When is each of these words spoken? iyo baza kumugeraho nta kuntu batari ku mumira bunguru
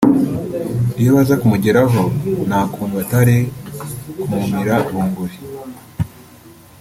iyo 0.99 1.09
baza 1.15 1.33
kumugeraho 1.41 2.01
nta 2.47 2.61
kuntu 2.73 2.93
batari 2.99 3.37
ku 4.21 4.25
mumira 4.35 4.75
bunguru 4.91 5.35